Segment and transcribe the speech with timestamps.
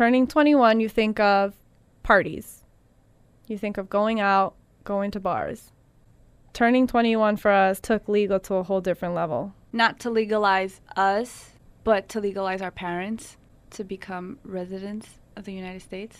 [0.00, 1.52] Turning 21, you think of
[2.02, 2.64] parties.
[3.48, 5.72] You think of going out, going to bars.
[6.54, 9.52] Turning 21 for us took legal to a whole different level.
[9.74, 11.50] Not to legalize us,
[11.84, 13.36] but to legalize our parents
[13.72, 16.18] to become residents of the United States.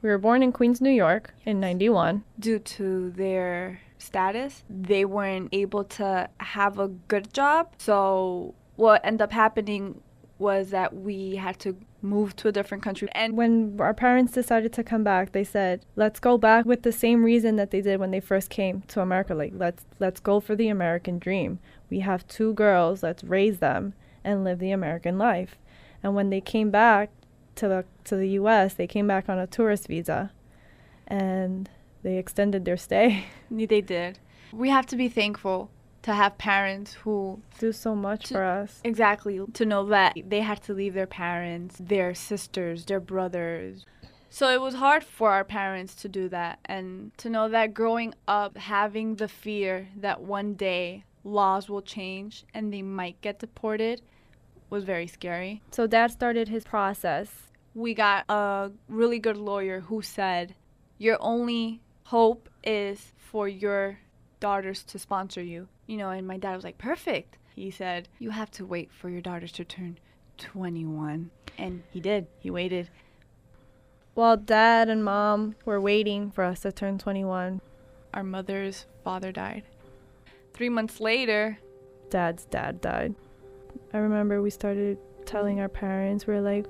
[0.00, 2.22] We were born in Queens, New York in 91.
[2.38, 7.72] Due to their status, they weren't able to have a good job.
[7.78, 10.02] So, what ended up happening
[10.40, 13.08] was that we had to move to a different country.
[13.12, 16.92] And when our parents decided to come back, they said, "Let's go back with the
[16.92, 19.34] same reason that they did when they first came to America.
[19.34, 21.58] Like, let's let's go for the American dream.
[21.90, 25.56] We have two girls, let's raise them and live the American life."
[26.02, 27.10] And when they came back
[27.56, 30.32] to the to the US, they came back on a tourist visa.
[31.06, 31.68] And
[32.02, 33.24] they extended their stay.
[33.50, 34.20] They did.
[34.52, 35.70] We have to be thankful
[36.02, 38.80] to have parents who do so much to, for us.
[38.84, 39.40] Exactly.
[39.54, 43.84] To know that they had to leave their parents, their sisters, their brothers.
[44.30, 48.14] So it was hard for our parents to do that and to know that growing
[48.28, 54.00] up having the fear that one day laws will change and they might get deported
[54.70, 55.62] was very scary.
[55.72, 57.28] So dad started his process.
[57.74, 60.54] We got a really good lawyer who said,
[60.96, 63.98] Your only hope is for your
[64.38, 65.68] daughters to sponsor you.
[65.90, 67.36] You know, and my dad was like, Perfect.
[67.56, 69.98] He said, You have to wait for your daughters to turn
[70.38, 71.32] 21.
[71.58, 72.28] And he did.
[72.38, 72.88] He waited.
[74.14, 77.60] While dad and mom were waiting for us to turn 21,
[78.14, 79.64] our mother's father died.
[80.54, 81.58] Three months later,
[82.08, 83.16] dad's dad died.
[83.92, 86.66] I remember we started telling our parents, we are like,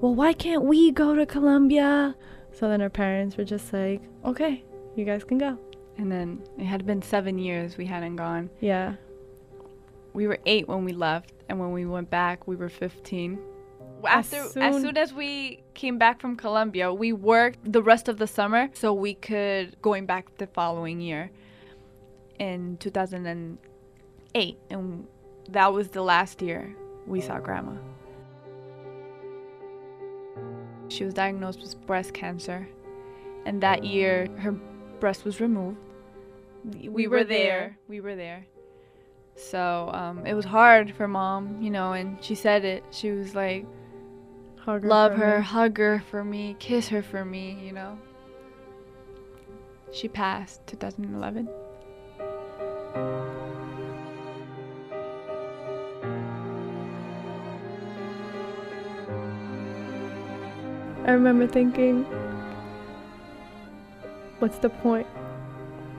[0.00, 2.16] well, why can't we go to Colombia?
[2.50, 4.64] So then our parents were just like, okay,
[4.96, 5.60] you guys can go.
[5.96, 8.50] And then it had been seven years we hadn't gone.
[8.60, 8.94] Yeah.
[10.12, 13.38] We were eight when we left, and when we went back, we were 15.
[14.06, 18.08] After, as soon, as soon as we came back from Colombia, we worked the rest
[18.08, 21.30] of the summer so we could going back the following year
[22.38, 25.06] in 2008 and
[25.48, 26.74] that was the last year
[27.06, 27.72] we saw grandma.
[30.88, 32.68] She was diagnosed with breast cancer,
[33.46, 34.54] and that year her
[35.04, 35.76] breast was removed.
[36.64, 37.26] We, we were, there.
[37.26, 37.78] there.
[37.88, 38.46] We were there.
[39.36, 42.82] So um, it was hard for mom, you know, and she said it.
[42.90, 43.66] She was like,
[44.64, 45.44] her love her, me.
[45.44, 47.98] hug her for me, kiss her for me, you know.
[49.92, 51.50] She passed 2011.
[61.06, 62.06] I remember thinking,
[64.44, 65.06] what's the point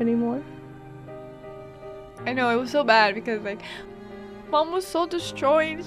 [0.00, 0.42] anymore?
[2.26, 3.62] I know, it was so bad because, like,
[4.50, 5.82] mom was so destroyed.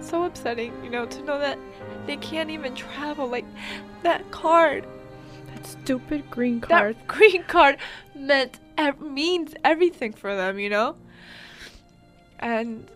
[0.00, 1.58] So upsetting, you know, to know that
[2.06, 3.28] they can't even travel.
[3.28, 3.44] Like,
[4.04, 4.86] that card.
[5.52, 6.96] That stupid green card.
[6.96, 7.76] That green card
[8.14, 8.58] meant,
[8.98, 10.96] means everything for them, you know?
[12.38, 12.88] And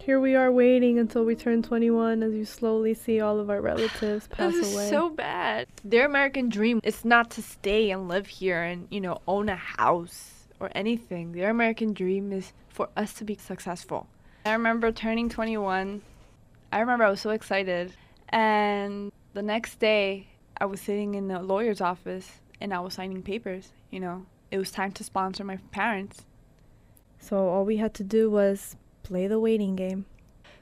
[0.00, 3.60] here we are waiting until we turn 21 as you slowly see all of our
[3.60, 4.84] relatives pass this away.
[4.84, 5.66] Is so bad.
[5.84, 9.56] Their American dream is not to stay and live here and, you know, own a
[9.56, 11.32] house or anything.
[11.32, 14.06] Their American dream is for us to be successful.
[14.46, 16.02] I remember turning 21.
[16.72, 17.92] I remember I was so excited.
[18.30, 20.28] And the next day,
[20.60, 24.26] I was sitting in the lawyer's office and I was signing papers, you know.
[24.50, 26.24] It was time to sponsor my parents.
[27.20, 30.06] So all we had to do was play the waiting game.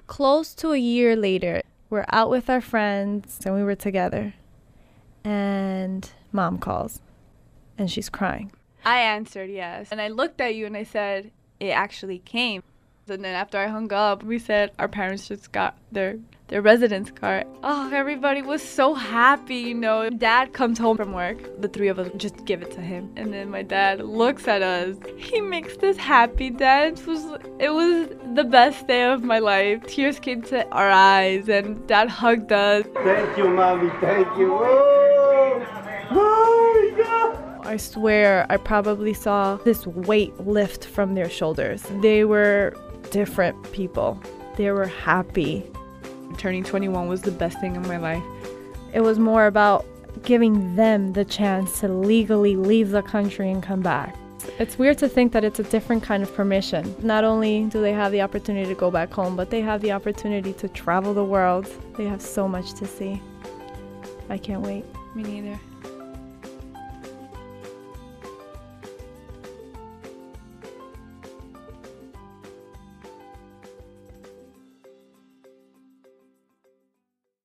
[0.06, 4.34] Close to a year later, we're out with our friends and we were together.
[5.24, 7.00] And mom calls
[7.76, 8.52] and she's crying.
[8.84, 9.88] I answered yes.
[9.90, 12.62] And I looked at you and I said, It actually came.
[13.08, 16.16] And then after I hung up, we said our parents just got their
[16.48, 17.46] their residence card.
[17.62, 20.10] Oh, everybody was so happy, you know.
[20.10, 21.38] Dad comes home from work.
[21.60, 23.12] The three of us just give it to him.
[23.16, 24.96] And then my dad looks at us.
[25.16, 27.02] He makes this happy dance.
[27.02, 27.24] It was
[27.60, 29.86] it was the best day of my life.
[29.86, 32.86] Tears came to our eyes and dad hugged us.
[33.04, 33.90] Thank you, mommy.
[34.00, 34.52] Thank you.
[34.52, 35.66] Oh,
[36.10, 37.66] oh my God.
[37.66, 41.84] I swear I probably saw this weight lift from their shoulders.
[42.00, 42.74] They were
[43.10, 44.20] different people.
[44.56, 45.64] They were happy.
[46.38, 48.22] Turning 21 was the best thing in my life.
[48.92, 49.84] It was more about
[50.22, 54.16] giving them the chance to legally leave the country and come back.
[54.58, 56.94] It's weird to think that it's a different kind of permission.
[57.00, 59.92] Not only do they have the opportunity to go back home, but they have the
[59.92, 61.66] opportunity to travel the world.
[61.96, 63.20] They have so much to see.
[64.28, 64.84] I can't wait.
[65.14, 65.58] Me neither.